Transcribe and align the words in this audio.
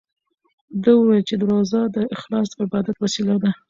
ده 0.83 0.91
وویل 0.95 1.23
چې 1.29 1.35
روژه 1.41 1.81
د 1.95 1.97
اخلاص 2.15 2.49
او 2.55 2.61
عبادت 2.65 2.95
وسیله 3.03 3.35
ده. 3.43 3.51